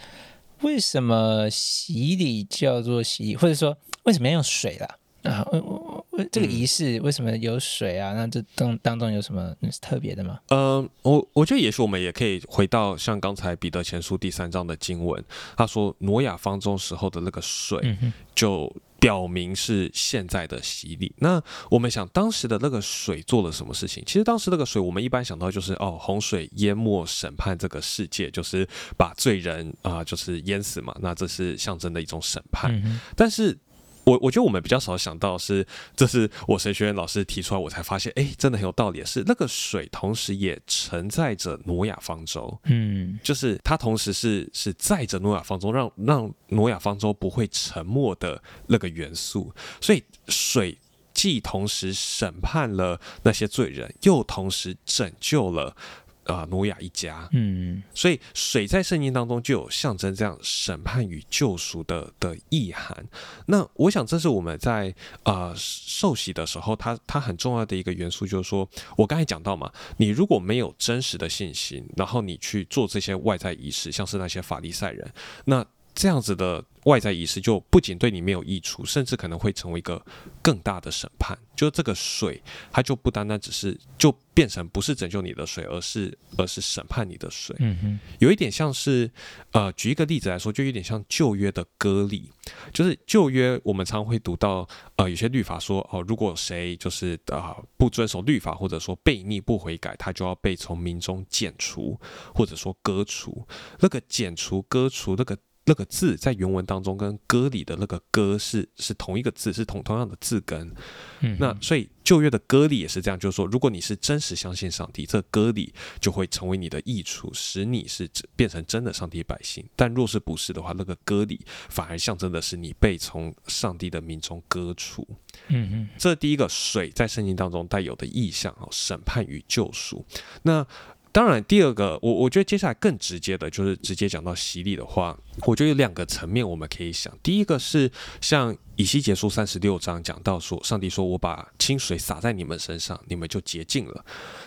[0.62, 4.96] 为什么洗礼叫做洗礼，或者说为什么要用水啦？
[5.24, 8.12] 啊，我我我这个仪式为什么有水啊？
[8.12, 10.38] 那这当当中有什么特别的吗？
[10.48, 15.24] 嗯，我我觉得也许我们也可以回到像刚才彼得前书第三章的经文，
[15.56, 17.96] 他说挪亚方舟时候的那个水，
[18.34, 21.10] 就表明是现在的洗礼。
[21.16, 24.02] 那我们想当时的那个水做了什么事情？
[24.06, 30.94] 其实当时那个水，我们一般想到就是哦，洪水淹没审判这个世界，就是把罪人啊，就是淹死嘛。
[31.00, 33.58] 那这是象征的一种审判，但是。
[34.04, 39.04] 我我觉得我们比较少想到是，这是我神学院老师提出来，我才发现，哎，真的很有道理。
[39.04, 49.52] 是那个水，同时也承载着挪亚方舟，嗯，就是它同时是是载着挪亚方舟，让让挪亚方舟不会沉没的那个元素。
[49.80, 50.78] 所以水
[51.12, 55.76] 既同时审判了那些罪人，又同时拯救了。
[56.24, 63.06] 啊，挪亚一家，嗯，所以水在圣经当中就有象征这样审判与救赎的的意涵。
[63.46, 75.12] 那我想这是我们在啊受洗的时候，它它很重要的一个元素，就是说我刚才讲到嘛，你如果没有真实的信心，然后你去做这些外在仪式，像是那些法利赛人，
[75.44, 75.64] 那。
[75.94, 80.04] 这样子的外在仪式就不仅对你没有益处，甚至可能会成为一个
[80.42, 81.38] 更大的审判。
[81.54, 87.54] 就这个水，它就不单单只是就变成不是拯救你的水，而是而是审判你的水。
[87.60, 89.08] 嗯哼，有一点像是
[89.52, 92.30] 呃，举一个例子来说，就有点像旧约的割礼。
[92.72, 101.98] 就是旧约我们常会读到呃，有些律法说哦，如果谁就是啊不遵守律法，或者说悖逆不悔改，他就要被从民中剪除，
[102.34, 103.46] 或者说割除。
[103.78, 105.38] 那个剪除、割除那个。
[105.66, 110.72] 那个字在原文当中跟歌里的那个歌是是同一个字，是同同样的字根。
[111.20, 119.64] 嗯，那所以旧约的歌里也是这样，就是说，如果你是真实相信上帝，这歌里就会成为你的益处，使你是变成真的上帝百姓。
[119.74, 125.06] 但若是不是的话，那个歌里反而象征的是你被从上帝的民中割除。
[125.48, 130.04] 嗯嗯，这第一个水在圣经当中带有的意象哦，审判与救赎。
[130.42, 130.66] 那
[131.14, 137.16] 当然，第二个，我我觉得接下来更直接的就是直接讲到洗礼的话，我觉得有两个层面我们可以想。
[137.22, 137.88] 第一个是
[138.20, 144.04] 像以西结书三十六章讲到说，上帝说我把清水洒在你们身上，你们就洁净了。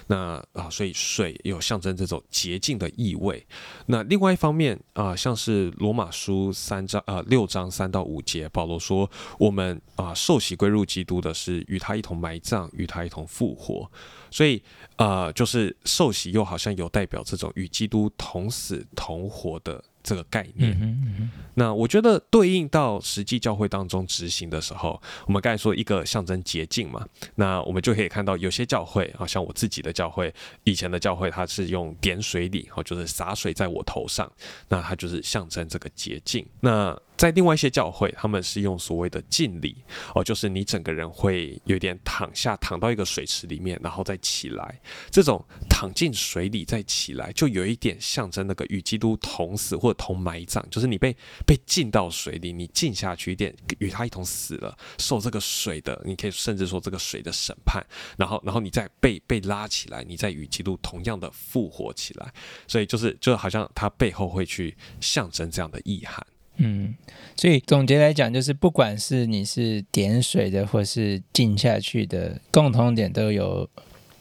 [0.07, 3.45] 那啊，所以水有象征这种洁净的意味。
[3.85, 13.89] 那另外一方面啊，像是罗马书三章啊六章三到五节，保罗说我们啊受洗归入基督的是与他一同埋葬，与他一同复活。
[14.29, 14.61] 所以，
[14.97, 21.30] 呃，就是受洗又好像有代表这种与基督同死同活的这个概念。
[21.56, 34.32] 那我觉得对应到实际教会当中执行的时候，我们刚才说一个象征洁净嘛，那我们就可以看到有些教会啊，像我自己的教会，以前的教会，它是用点水礼，哦，就是洒水在我头上，
[34.70, 36.48] 那它就是象征这个洁净。
[36.62, 44.80] 那在另外一些教会，他们是用所谓的敬礼哦，就是你整个人会有点躺下，躺到一个水池里面，然后再起来。
[45.10, 57.84] 这种躺进水里再起来，就有一点象征那个与基督同死或者同埋葬，就是你被被浸到水里，你浸下去一点，与他一同死了，受这个水的，你可以甚至说这个水的审判，
[58.15, 62.32] 然后然后你再被被拉起来，你再与基督同样的复活起来，
[62.67, 66.23] 所以就是就好像它背后会去象征这样的意涵。
[66.58, 66.96] 嗯，
[67.36, 73.70] 所以总结来讲，就是不管是你是点水的，或是浸下去的，共同点都有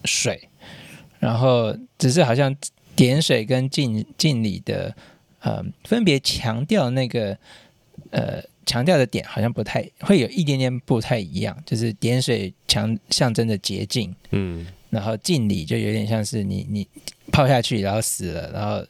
[0.04, 0.48] 水，
[1.18, 2.54] 然后只是好像
[2.94, 4.94] 点水跟浸浸里的，
[5.40, 7.38] 呃，分别强调那个，
[8.10, 16.86] 呃，强调的点好像不太会有一点点不太一样，就是点水强象征的洁净，嗯，然后浸礼就有点像是你你
[17.32, 18.86] 泡下去然后死了，然后。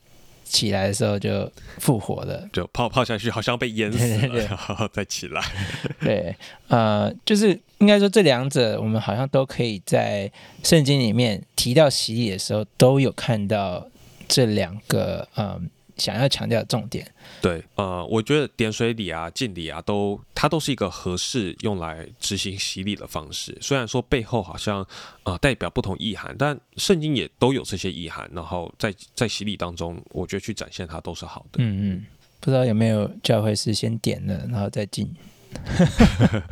[0.46, 5.42] 起来的时候就复活了，就泡泡下去，好像被淹死了，然后再起来。
[6.00, 6.34] 对，
[6.68, 10.30] 呃，就是应该说这两者，我们好像都可以在
[10.62, 13.86] 圣经里面提到洗礼的时候，都有看到
[14.26, 15.68] 这两个，嗯。
[15.96, 23.56] 想要强调的重点，对，呃，我觉得点水礼啊、敬礼啊，都它都是一个合适用来执行洗礼的方式。
[23.60, 24.86] 虽然说背后好像
[25.22, 28.28] 啊代表不同意涵，但圣经也都有这些意涵。
[28.32, 31.62] 然后在在洗礼当中，我觉得去展现它都是好的。
[31.62, 32.06] 嗯嗯，
[32.40, 35.08] 不知道有没有教会是先点了，然后再敬。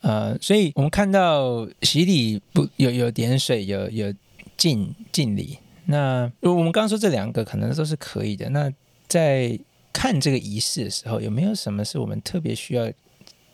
[0.00, 4.12] 呃，所以我们看到洗礼不有有点水，有有
[4.56, 5.58] 敬敬礼。
[5.90, 8.48] 那我们刚刚说这两个可能都是可以的。
[8.50, 8.72] 那
[9.06, 9.58] 在
[9.92, 12.90] 看这个仪式的时候，有没有什么是我们特别需要？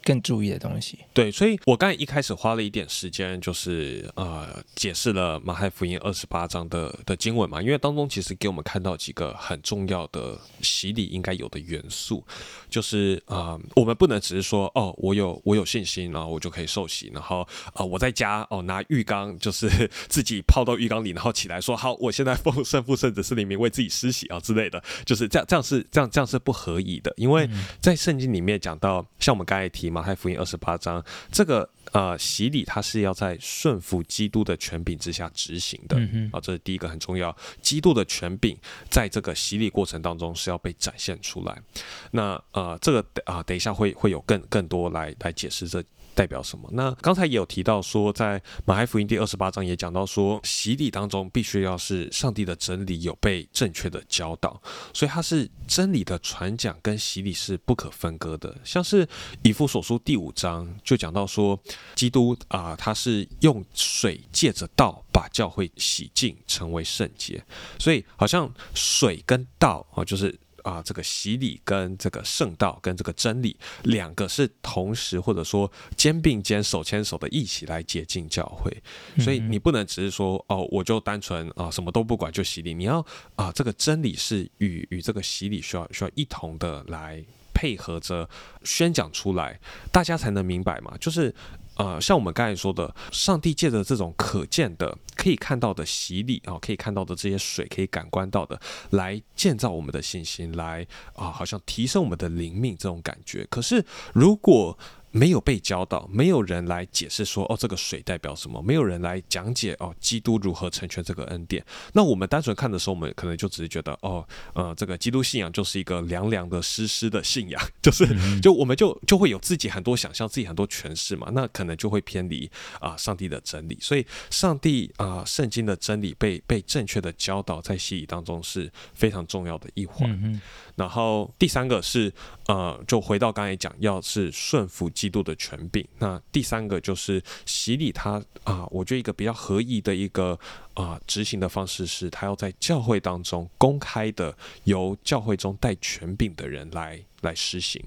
[0.06, 12.24] 更注意的东西，对，所以我刚才一开始花了一点时间，就是呃，解释了马太福音二十八章的的经文嘛，因为当中其实给我们看到几个很重要的洗礼应该有的元素，
[12.70, 17.40] 就是啊，我们不能只是说哦，我有我有信心，然后我就可以受洗，然后
[17.74, 29.90] 啊，我在家哦拿浴缸，就是自己泡到浴缸里，然后起来说好，我现在奉圣父圣子圣灵名为自己施洗啊之类的，就是这样，这样是这样这样是不合宜的，因为在圣经里面讲到，像我们刚才提。
[29.96, 35.96] 马太福音二十八章，这个呃洗礼，它是要在顺服基督的权柄之下执行的
[36.30, 37.34] 啊，这是第一个很重要。
[37.62, 38.54] 基督的权柄
[38.90, 41.62] 在这个洗礼过程当中是要被展现出来。
[42.10, 45.82] 那呃，这个啊，等一下会会有更更多来来解释这。
[46.16, 46.66] 代表什么？
[46.72, 54.60] 那刚才也有提到说，在马太福音第二十八章也讲到说，洗礼当中必须要是上帝的真理有被正确的教导，
[54.94, 58.56] 所以它是真理的传讲跟洗礼是不可分割的。
[58.64, 59.06] 像是
[59.42, 61.60] 以父所书第五章就讲到说，
[61.94, 67.44] 基督啊，他是用水借着道把教会洗净，成为圣洁，
[67.78, 70.34] 所以好像水跟道啊，就是。
[70.66, 78.76] 啊，这个洗礼跟这个圣道跟这个真理，两个是同时或者说肩并肩、手牵手的一起来接近教会，
[79.22, 82.98] 所以你不能只是说哦，我就单纯啊什么都不管就洗礼，你要
[83.36, 87.24] 啊这个真理是与与这个洗礼需要需要一同的来
[87.54, 88.28] 配合着
[88.64, 89.60] 宣讲出来，
[89.92, 91.32] 大家才能明白嘛，就是。
[91.76, 98.60] 呃，像我们刚才说的，上帝借着这种可见的、可以看到的洗礼啊，可以看到的这些水，可以感官到的，
[98.90, 103.46] 来建造我们的信心，来啊，好像提升我们的灵命这种感觉。
[103.50, 104.78] 可是如果
[105.16, 108.60] 没有被教导，没有人来解释说哦，这个水代表什么？
[108.60, 111.64] 没有人来讲解哦，基督如何成全这个恩典？
[111.94, 118.06] 那我们单纯看的时候，我们可能就只是觉得哦，呃，这个基督信仰就是一个凉凉的、湿湿的信仰，就是
[118.40, 123.78] 就我们就就会有自己很多想象，自己很多诠释嘛，那可能就会偏离啊上帝的真理。
[123.80, 130.40] 所以，上帝啊圣经的真理被被正确的教导在洗礼当中是非常重要的一环。
[130.76, 132.12] 然后第三个是
[132.46, 135.84] 呃，就回到刚才讲，要是顺服基督的权柄。
[135.98, 140.38] 那第三个就是洗礼，他啊，我觉得一个比较合意的一个
[140.74, 147.82] 啊执行的方式是，他要在教会当中公开的由教会中带权柄的人来来实行。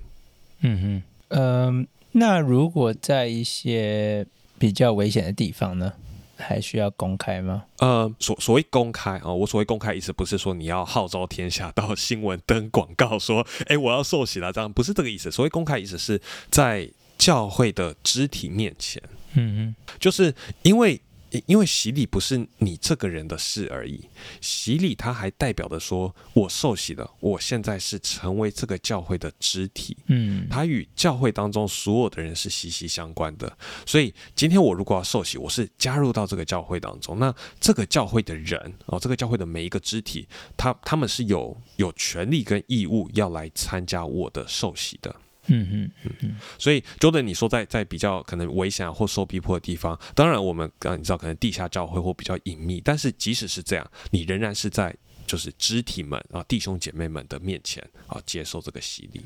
[0.62, 4.26] 嗯哼，嗯，那如果在一些
[4.58, 5.94] 比较危险的地方呢？
[6.40, 7.64] 还需要公开吗？
[7.80, 15.30] 呃，所所谓公开啊，我所谓公开意思不是说你要号召天下到新闻登广告说， 哎，我要受洗了，这样不是这个意思。
[15.30, 19.02] 所谓公开意思是在教会的肢体面前，
[19.34, 21.00] 嗯嗯，就是因为。
[21.46, 24.08] 因为洗礼不是你这个人的事而已，
[24.42, 33.58] 洗礼它还代表的说，我受洗了，我现在是成为这个教会的肢体，嗯，它与教会当中所有的人是息息相关的。
[33.86, 45.16] 所以今天我如果要受洗，我是加入到这个教会当中，那这个教会的人哦，这个教会的每一个肢体，他他们是有有权利跟义务要来参加我的受洗的。
[45.50, 54.96] 嗯嗯所以 Jordan，你说在在比较可能危险或受逼迫的地方，当然我们刚你知道可能地下教会或比较隐秘，但是即使是这样，你仍然是在
[55.28, 59.22] 就是肢体们啊弟兄姐妹们的面前啊接受这个洗礼。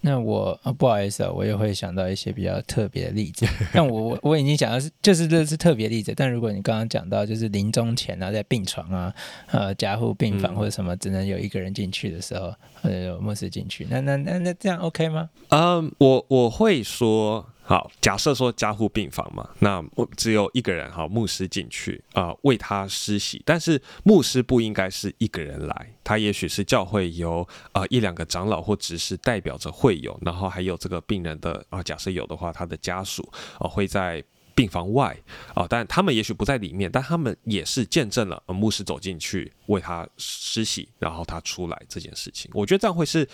[0.00, 3.46] 那我、啊、不好意思啊，我也会想到一些比较特别的例子。
[3.72, 6.12] 但我我我已经想到是，就是这是特别例子。
[6.16, 9.12] 但如果你刚刚讲到就是临终前啊，在病床啊，
[9.50, 15.28] 呃，加护病房嗯或者什么，只能有一个人进去的时候，呃有牧师进去，那那那那这样 OK 吗？
[15.48, 34.24] 嗯，我我会说，好，假设说加护病房嘛，那我只有一个人，好，牧师进去啊、为他施洗，但是牧师不应该是一个人来，他也许是教会由啊、一两个长老或执事代表着会友，然后还有这个病人的啊、假设有的话，他的家属啊、会在。
[34.54, 35.16] 病房外
[35.54, 42.50] 啊，但他们也许不在里面，但他们也是见证了、呃牧师走进去为他施洗，然后他出来这件事情。
[42.52, 43.24] 我觉得这样会是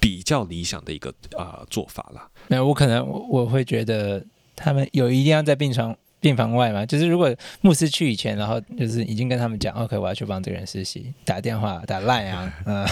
[0.00, 2.28] 比较理想的一个啊、做法啦。
[2.48, 4.24] 没有，我可能我我会觉得
[4.56, 12.86] 他们有一定要在病床病房外嘛，就是如果牧师去以前，然后就是已经跟他们讲，OK，我要去帮这个人实习，打电话打赖啊， 呃，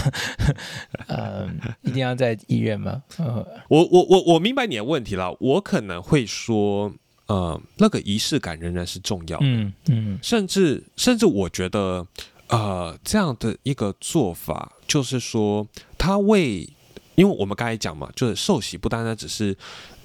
[1.07, 1.49] 呃，
[1.83, 3.03] 一定要在医院吗？
[3.17, 6.91] 呃，我我我我明白你的问题了，我可能会说，
[7.27, 12.07] 呃，那个仪式感仍然是重要的，嗯嗯甚至甚至我觉得，
[12.47, 15.67] 呃，这样的一个做法，就是说，
[15.99, 16.67] 他为，
[17.19, 19.53] 因为我们刚才讲嘛，就是受洗不单单只是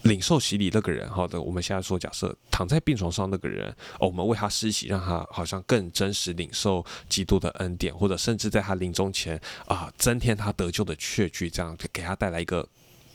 [0.03, 3.69] 领受洗礼那个人，好的，我们现在说，假设躺在病床上那个人，
[4.01, 12.69] 哦，我们为他施洗，让他好像更真实领受基督的恩典，或者甚至在他临终前啊、增添他得救的确据，这样给他带来一个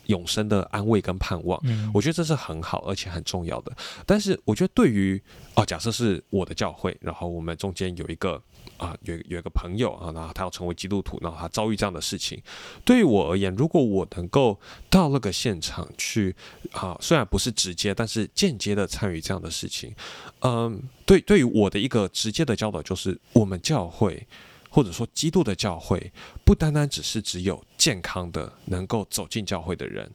[0.06, 1.60] 永生的安慰跟盼望。
[1.66, 3.76] 嗯，我觉得这是很好而且很重要的。
[4.06, 5.22] 但是我觉得对于
[5.56, 8.42] 哦，假设是我的教会，然后我们中间有一个
[8.80, 12.42] 啊、有有一个朋友啊，然后他要成为基督徒，然后他遭遇这样的事情，
[12.84, 16.36] 对于我而言，如果我能够到那个现场去
[16.72, 19.94] 啊，虽然不是直接，但是间接的参与这样的事情，
[20.39, 24.26] 嗯，对，对于我的一个直接的教导就是，我们教会。
[24.72, 26.13] 或者说，基督的教会
[26.46, 30.08] 不单单只是只有健康的能够走进教会的人，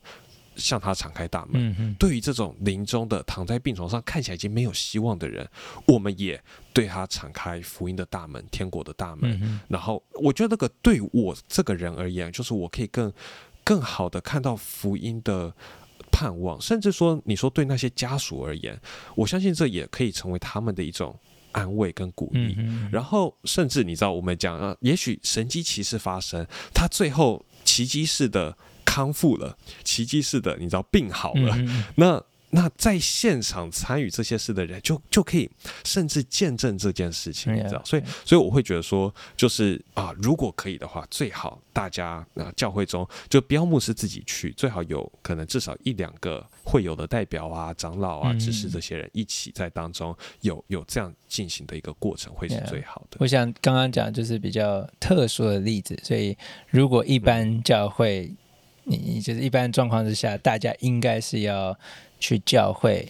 [0.56, 5.48] 向他敞开大门，对于这种临终的躺在病床上看起来已经没有希望的人，
[5.86, 9.60] 我们也对他敞开福音的大门、天国的大门。
[9.68, 13.12] 然后，我觉得那个对我这个人而言，就是我可以更
[13.62, 15.54] 更好的看到福音的
[16.12, 18.80] 盼望，甚至说，你说对那些家属而言，
[19.16, 21.18] 我相信这也可以成为他们的一种
[21.52, 22.54] 安慰跟鼓励。
[22.58, 31.56] 嗯嗯，然后甚至你知道，我们讲啊，也许神机骑士发生，他最后奇迹式的康复了，奇迹式的你知道病好了，
[31.96, 35.50] 那那在现场参与这些事的人就，就可以
[35.84, 37.82] 甚至见证这件事情，嗯你知道？
[37.84, 53.16] 所以，所以我会觉得说，就是啊，如果可以的话，最好大家啊教会中就不要牧师自己去，最好有可能至少一两个会有的代表啊、长老啊、嗯执事这些人一起在当中有有这样进行的一个过程，会是最好的。
[53.18, 56.38] 我想刚刚讲就是比较特殊的例子，所以
[56.70, 58.36] 如果一般教会，你
[58.84, 61.76] 你就是一般状况之下，大家应该是要
[62.20, 63.08] 去教会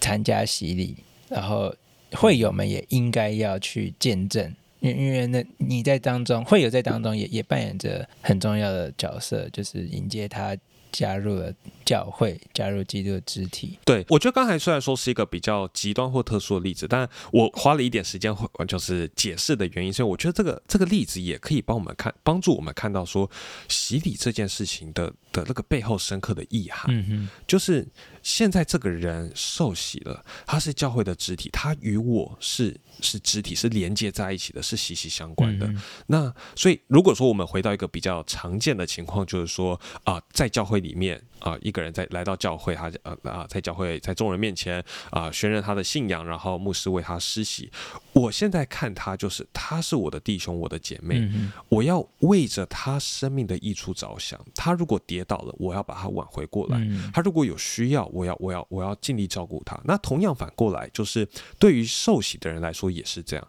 [0.00, 0.96] 参加洗礼，
[1.28, 1.74] 然后
[2.12, 4.54] 会友们也应该要去见证。
[4.80, 10.56] 因因为那你在当中，会友在当中也也扮演着很重要的角色，就是迎接他
[10.90, 11.52] 加入了
[11.92, 13.78] 教会，加入基督的肢体。
[13.84, 18.34] 对，我觉得刚才虽然说是一个比较极端或特殊的例子，但我花了一点时间，
[18.66, 23.30] 就是解释的原因，所以我觉得这个这个例子也可以帮我们看，帮助我们看到说
[23.68, 26.86] 洗礼这件事情的的那个背后深刻的意涵。
[26.88, 27.86] 嗯哼，就是
[28.22, 35.66] 现在这个人受洗了，他是教会的肢体，他与我是是肢体，是连接在一起的，是息息相关的。
[35.66, 47.70] 嗯那所以，如果说我们回到一个比较常见的情况，就是说啊、在教会里面啊、一个人在来到教会，他呃啊、在教会在众人面前啊、宣认他的信仰，然后牧师为他施洗。
[48.12, 54.40] 我现在看他就是他是我的弟兄，我的姐妹，嗯，我要为着他生命的益处着想。
[54.54, 56.78] 他如果跌倒了，我要把他挽回过来。
[56.78, 59.78] 嗯他如果有需要，我要我要我要尽力照顾他。
[59.84, 61.28] 那同样反过来，就是
[61.58, 63.48] 对于受洗的人来说也是这样。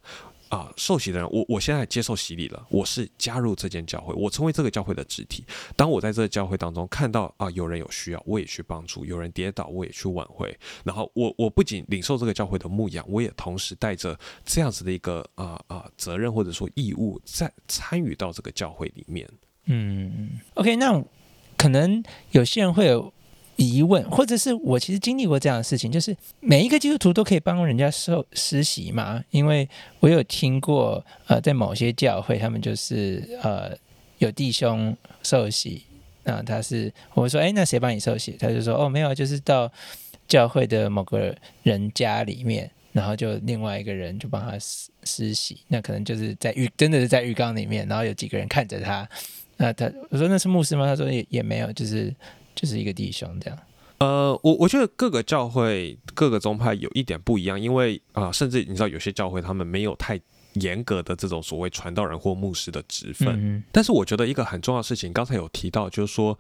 [0.54, 5.44] 啊，受洗的人，我我现在接受洗礼了，我是加入这间教会，我成为这个教会的肢体。
[5.76, 10.56] 当我在这个教会当中看到啊有人有需要，我也去帮助；有人跌倒，我也去挽回。
[10.84, 19.28] 然后我我不仅领受这个教会的牧养，我也同时带着这样子的一个啊啊责任或者说义务，在参与到这个教会里面。
[19.66, 21.04] 嗯，OK，那
[21.58, 23.12] 可能有些人会有
[23.64, 29.24] 疑问，或者是我其实经历过这样的事情，就是每一个基督徒都可以帮人家受实习嘛？
[29.32, 29.68] 因为
[30.00, 33.72] 我有听过，呃，在某些教会，他们就是呃
[34.18, 35.84] 有弟兄受洗，
[36.24, 38.32] 那他是我说，哎，那谁帮你受洗？
[38.40, 39.72] 他就说，哦，没有，就是到
[40.28, 45.60] 教会的某个人家里面，然后就另外一个人就帮他施施洗。
[45.68, 49.08] 那可能就是在浴，真的是在浴缸里面，然后有几个人看着他。
[49.58, 50.86] 那他我说那是牧师吗？
[50.86, 52.14] 他说也也没有，就是
[52.56, 53.60] 就是一个弟兄这样。
[54.00, 60.20] 呃，我我觉得各个教会、各个宗派有一点不一样，因为啊，甚至你知道有些教会他们没有太。
[60.58, 66.38] 严格的这种所谓传道人或牧师的职分，但是我觉得一个很重要的事情，刚才有提到，就是说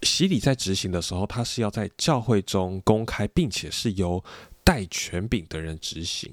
[0.00, 4.24] 洗礼在执行的时候，它是要在教会中公开，并且是由
[4.64, 6.32] 带权柄的人执行。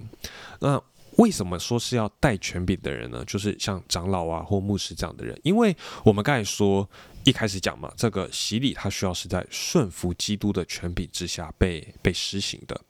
[0.61, 0.81] 那
[1.17, 3.21] 为什么说是要带权柄的人呢？
[3.27, 5.75] 就是像长老啊或牧师这样的人，因为
[6.05, 6.89] 我们刚才说
[7.27, 12.81] 一开始讲嘛，这个洗礼它需要是在顺服基督的权柄之下被被施行的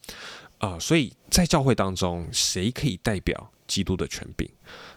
[0.59, 3.51] 啊，所以在教会当中，谁可以代表？
[3.67, 4.49] 基督的权柄，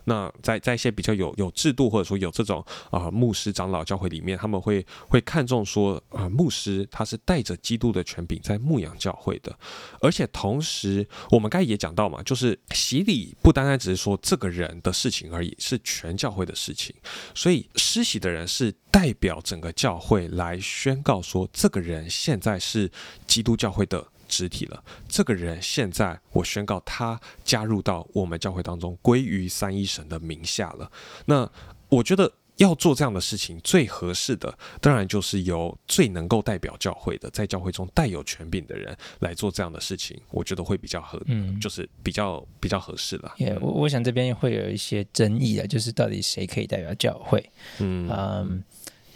[0.04, 9.56] 那在在一些比较有有制度或者说有这种啊牧师长老教会里面，他们会会看重说啊牧师他是带着基督的权柄在牧养教会的，
[10.00, 16.94] 而且同时我们刚才也讲到嘛，就是洗礼不单单只是说这个人的事情而已，是全教会的事情，
[17.34, 22.90] 所以施洗的人是代表整个教会来宣告说这个人现在是
[23.26, 24.06] 基督教会的。
[24.30, 30.90] 肢体了，这个人现在我宣告他加入到我们教会当中，归于三一神的名下了。
[31.26, 31.50] 那
[31.88, 43.34] 我觉得要做这样的事情，最合适的当然就是由最能够代表教会的，在教会中带有权柄的人来做这样的事情，我觉得会比较合，嗯，就是比较比较合适了。
[43.38, 47.44] 也我我想这边会有一些争议的，就是到底谁可以代表教会？
[47.80, 48.64] 嗯嗯，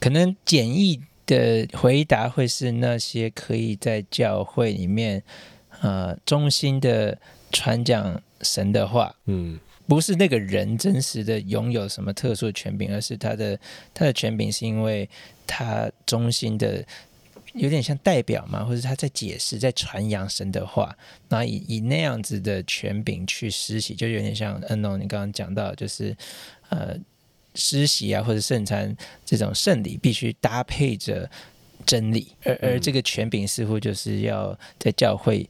[0.00, 1.00] 可能简易。
[1.26, 5.22] 的回答会是那些可以在教会里面，
[5.80, 7.18] 呃，忠心的
[7.50, 13.58] 传讲神的话，嗯，不是那个人真实的拥有什么特殊的权柄，而是他的
[13.92, 15.08] 他的权柄是因为
[15.46, 16.84] 他忠心的，
[17.54, 20.96] 有点像代表嘛，或者他在解释、在传扬神的话，
[21.28, 26.16] 那以以那样子的权柄去施洗，就有点像恩龙你刚刚讲到，就是
[26.68, 26.96] 呃。
[27.54, 31.30] 施洗啊，或者圣餐这种圣礼，必须搭配着
[31.86, 35.48] 真理，而而这个权柄似乎就是要在教会。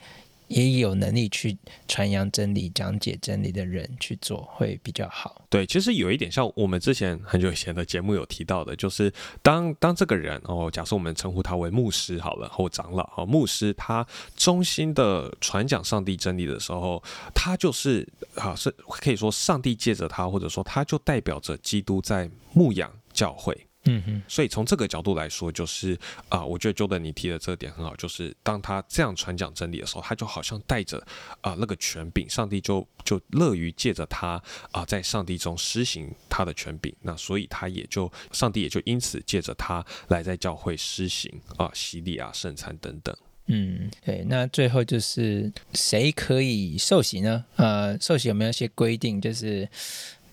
[0.54, 5.44] 也有能力去传扬真理、讲解真理的人去做会比较好。
[5.50, 17.02] 对，其实有一点像我们之前很久以前的节目有提到的，就是当当这个人哦，假设我们称呼他为牧师好了，或长老哦，牧师他忠心的传讲上帝真理的时候，
[17.34, 23.66] 他就是啊，是可以说上帝借着他，或者说他就代表着基督在牧养教会。
[23.86, 25.98] 嗯哼，所以从这个角度来说，就是
[26.30, 30.98] 啊，我觉得 Jordan 你提的这个点很好，就是当他这样传讲真理的时候，他就好像带着
[31.42, 43.14] 啊那个权柄，上帝就就乐于借着他啊在上帝中施行他的权柄，那所以他也就上帝也就因此借着他来在教会施行啊洗礼啊圣餐等等。
[43.48, 47.44] 嗯，对，那最后就是谁可以受洗呢？
[47.56, 49.20] 呃，受洗有没有一些规定？
[49.20, 49.68] 就是。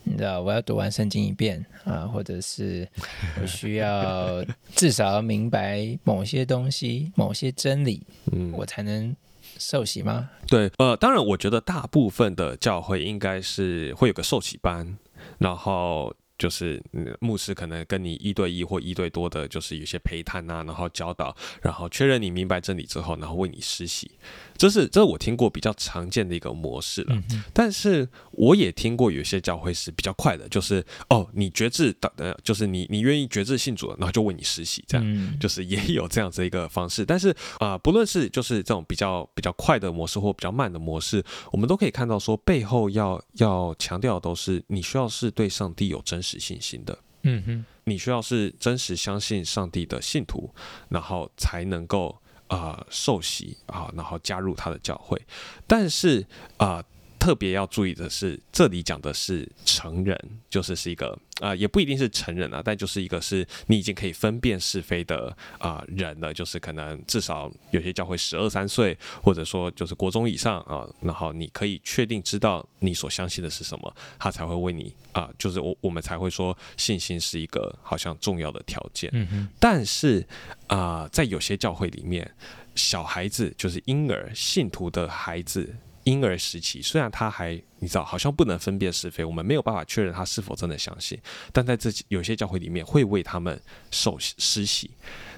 [0.03, 2.87] 你知道我要读完圣经一遍啊，或者是
[3.41, 4.43] 我需要
[4.75, 9.15] 至少要明白某些东西、某些真理，嗯，我才能
[9.57, 10.29] 受洗吗？
[10.47, 14.97] 对，呃，当然，我觉得大部分的教会应该是会有个受洗班，
[15.37, 16.81] 然后就是
[17.19, 24.09] 牧师可能跟你一对一或一对多的，就是有些陪谈啊，然后教导，然后确认你明白真理之后，然后为你施洗。
[24.57, 27.15] 这是这是我听过比较常见的一个模式了，
[27.53, 37.05] 但是我也听过有些教会是比较快的，就是哦，你觉知的，就是你你愿意觉知信主了，然后就为你施洗，这样就是也有这样子一个方式。
[37.05, 50.53] 但是啊，不论是就是这种比较比较快的模式或比较慢的模式，我们都可以看到说背后要要强调的都是你需要是对上帝有真实信心的，嗯哼，你需要是真实相信上帝的信徒，
[50.89, 52.17] 然后才能够。
[52.47, 55.17] 啊，受洗啊，然后加入他的教会，
[55.65, 56.27] 但是
[56.57, 56.83] 啊，
[57.21, 60.19] 特别要注意的是，这里讲的是成人，
[60.49, 80.25] 就是是一个啊，也不一定是成人啊，但就是一个是你已经可以分辨是非的啊人了，就是可能至少有些教会十二三岁，或者说就是国中以上啊，然后你可以确定知道你所相信的是什么，他才会为你啊，就是我我们才会说信心是一个好像重要的条件，嗯哼，但是。
[80.67, 82.33] 啊，在有些教会里面，
[82.75, 91.19] 小孩子就是婴儿信徒的孩子，婴儿时期，虽然他还你知道，好像不能分辨是非，我们没有办法确认他是否真的相信，
[91.51, 93.59] 但在这有些教会里面会为他们
[93.91, 94.91] 受施洗，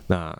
[0.08, 0.38] 那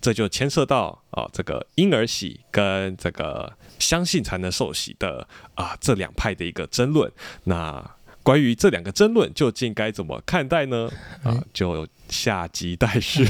[0.00, 7.10] 这就牵涉到啊，这个婴儿洗跟这个相信才能受洗的啊这两派的一个争论，
[7.44, 7.90] 那。
[8.24, 10.90] 关于这两个争论，究竟该怎么看待呢？
[11.22, 13.22] 啊，就下集待续，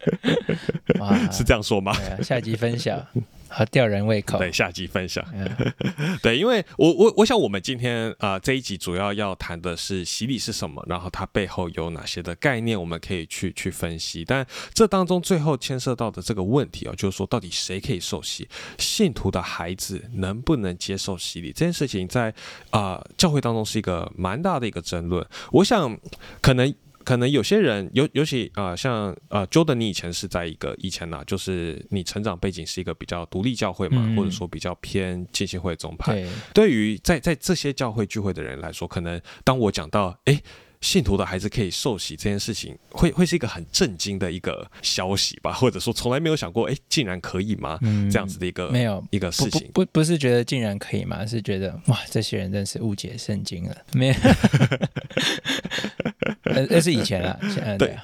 [1.30, 1.92] 是这样说吗？
[2.22, 3.06] 下集分享。
[3.50, 4.38] 好吊人胃口。
[4.38, 5.24] 对，下集分享。
[6.22, 14.24] 对，因为我我我想我们今天啊这一集主要要谈的是洗礼是什么，然后它背后有哪些的概念，我们可以去去分析。
[14.24, 18.48] 但这当中最后牵涉到的这个问题啊，就是说到底谁可以受洗？
[18.78, 21.52] 信徒的孩子能不能接受洗礼？
[21.52, 22.32] 这件事情在
[22.70, 25.26] 啊教会当中是一个蛮大的一个争论。
[25.50, 25.98] 我想
[26.40, 26.72] 可能。
[27.10, 36.24] 可能有些人，尤尤其啊，像呃，Jordan，你以前是在一个以前呢，就是你成长背景是一个比较独立教会嘛，或者说比较偏浸信会宗派。
[36.54, 40.40] 对于在在这些教会聚会的人来说，可能当我讲到哎。
[40.82, 45.52] 信徒的孩子可以受洗这件事情，会会是一个很震惊的一个消息吧？
[45.60, 47.78] 或者说从来没有想过，哎，竟然可以吗？
[48.10, 51.26] 这样子的一个没有一个事情，不不是觉得竟然可以吗？
[51.26, 53.76] 是觉得哇，这些人真是误解圣经了。
[53.92, 54.14] 没有，
[56.68, 57.38] 那是以前啊，
[57.78, 57.96] 对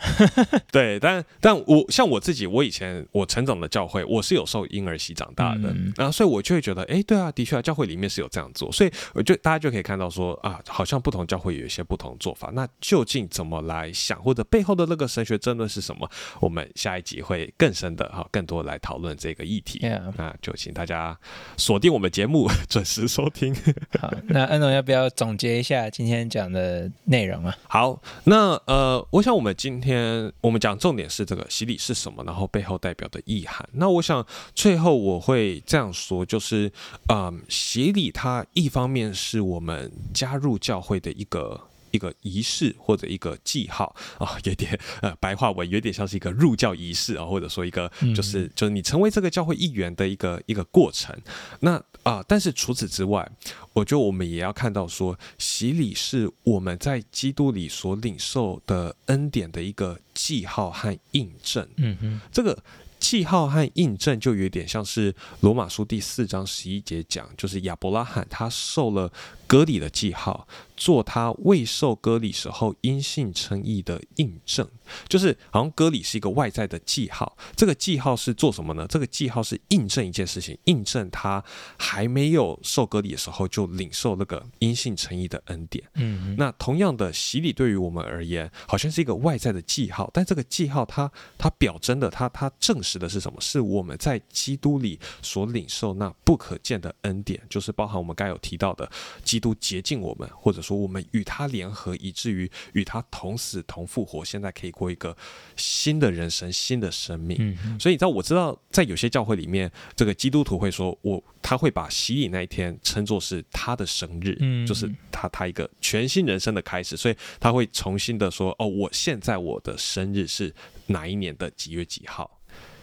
[0.71, 12.67] 对， 但但我像我自己，我以前我成长的教会，我是有受婴儿洗长大的，然后所以我就会觉得，哎，对啊，的确啊，教会里面是有这样做，所以我就大家就可以看到说啊，好像不同教会有一些不同做法，那。
[12.79, 16.09] 究竟怎么来想，或者背后的那个神学争论是什么？
[16.41, 19.81] 我们下一集会更深的哈，更多来讨论这个议题。
[20.17, 21.19] 那就请大家
[21.57, 23.53] 锁定我们节目，准时收听。
[23.99, 27.57] 好，那安总要不要总结一下今天讲的内容啊？
[27.67, 33.67] 好，那那呃，我想我们今天我们讲重点是这个洗礼是什么，然后背后代表的意涵。
[33.73, 36.71] 那我想最后我会这样说，就是
[37.09, 41.59] 嗯，洗礼它一方面是我们加入教会的一个。
[41.97, 51.17] 一个仪式或者一个记号啊，有点呃白话文，有点像是一个入教仪式啊，或者说一个就是就是你成为这个教会一员的一个一个过程。
[51.61, 53.29] 那啊，但是除此之外，
[53.73, 61.67] 我觉得我们也要看到说，洗礼是我们在基督里所领受的恩典的一个记号和印证。
[61.77, 62.63] 嗯哼，这个。
[62.99, 69.13] 记号和印证就有点像是罗马书第四章十一节讲，就是亚伯拉罕他受了
[69.47, 74.69] 割礼的记号，做他未受割礼时候因信称义的印证，
[75.09, 77.37] 就是好像割礼是一个外在的记号。
[77.55, 78.87] 这个记号是做什么呢？
[78.89, 81.43] 这个记号是印证一件事情，印证他
[81.79, 85.85] 还没有受割礼的时候就领受那个阴性称义的恩典。
[85.95, 91.09] 嗯，那同样的洗礼对于我们而言，好像是一个外在的记号，但这个记号它
[91.39, 92.97] 它表征的，它它证实。
[92.97, 93.39] 的是什么？
[93.43, 98.91] 是我们在基督里所领受那不可见的恩典，就是包含我们刚有提到的，
[99.23, 105.17] 基督洁净我们，或者说我们与他联合，以至于与他同死同复活，现在可以过一个
[105.57, 107.37] 新的人生、新的生命。
[107.79, 120.53] 所以你知道，我知道在有些教会里面，这个基督徒会说，我他会把洗礼那一天称作是他的生日，就是他他一个全新人生的开始，所以他会重新的说，哦，我现在我的生日是
[120.87, 122.36] 哪一年的几月几号。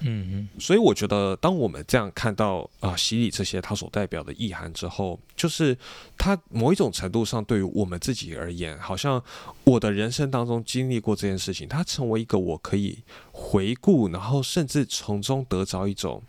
[0.06, 5.78] 嗯嗯，所以我觉得，当我们这样看到啊洗礼这些它所代表的意涵之后，就是
[6.18, 9.24] 它某一种程度上对于我们自己而言，好像
[9.64, 13.00] 我的人生当中经历过这件事情，它成为一个我可以
[13.32, 16.22] 回顾，然后甚至从中得着一种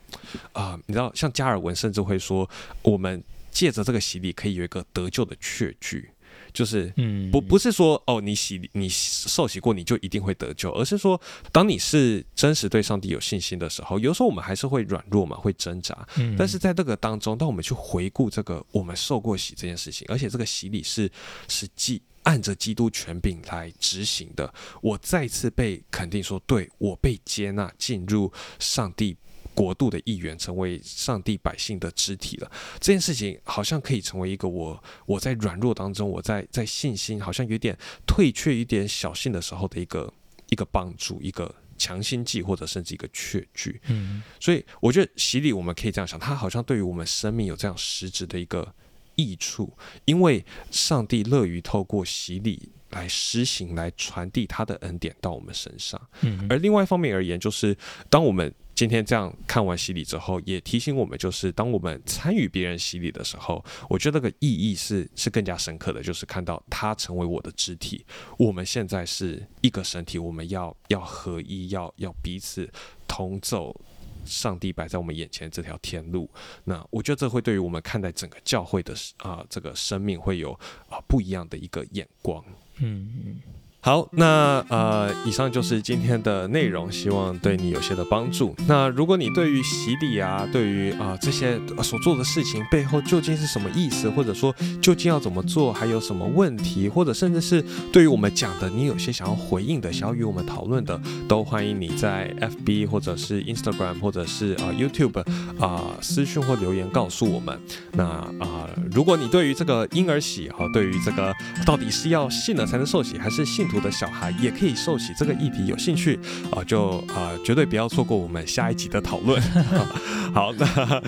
[0.52, 2.48] 啊，你知道，像加尔文甚至会说，
[2.82, 6.10] 我们借着这个洗礼可以有一个得救的确据。
[6.54, 16.06] 就是，嗯，不不是说哦，你洗你受洗过你就一定会得救，而是说，当你是真实对上帝有信心的时候，有时候我们还是会软弱嘛，会挣扎。
[16.16, 21.10] 嗯，但是在这个当中，当我们去回顾这个我们受过洗这件事情，而且这个洗礼是
[21.48, 29.16] 是基按着基督权柄来执行的，我再次被肯定说，对我被接纳进入上帝。
[29.54, 32.50] 国度的一员，成为上帝百姓的肢体了。
[32.80, 37.76] 这件事情好像可以成为一个我我在软弱当中，我在在信心好像有点
[38.06, 40.12] 退却、一点小信的时候的一个
[40.50, 43.80] 一个帮助，一个强心剂，或者甚至一个确据。
[43.86, 48.74] 嗯，所以我觉得洗礼，我们可以这样想，它好像对于我们生命有这样实质的一个
[49.14, 49.72] 益处，
[50.04, 56.00] 因为上帝乐于透过洗礼来施行、来传递他的恩典到我们身上。
[56.20, 57.76] 嗯，而另外一方面而言，就是
[58.08, 68.04] 当我们今天这样看完洗礼之后，也提醒我们，就是当我们参与别人洗礼的时候，我觉得那个意义是是更加深刻的，就是看到他成为我的肢体，
[68.36, 72.68] 我们现在是一个身体，我们要要合一，要要彼此
[73.06, 73.80] 同走
[74.24, 76.28] 上帝摆在我们眼前这条天路。
[76.64, 80.52] 那我觉得这会对于我们看待整个教会的啊这个生命会有
[80.88, 82.44] 啊不一样的一个眼光。
[82.78, 83.40] 嗯嗯。
[83.84, 88.56] 好，那呃，以上就是今天的内容，希望对你有些的帮助。
[88.66, 97.62] 那如果你对于洗礼啊，对于啊这些所做的事情背后究竟是什么意思，或者说究竟要怎么做，还有什么问题，或者甚至是
[97.92, 105.22] 对于我们讲的，你有些想要回应的，想要与我们讨论的，都欢迎你在 FB 或者是 Instagram 或者是啊 YouTube
[105.60, 107.60] 啊私讯或留言告诉我们。
[107.92, 111.34] 那啊，如果你对于这个婴儿洗哈，对于这个
[111.66, 113.68] 到底是要信了才能受洗，还是信？
[113.80, 116.18] 的小孩也可以受洗，这个议题有兴趣
[116.50, 119.40] 啊，就啊绝对不要错过我们下一集的讨论。
[120.34, 121.02] 好，那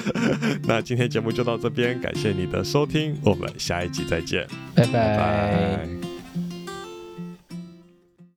[0.66, 6.15] 那今天节目就到这边，感谢你的收听，我们下一集再见，拜拜。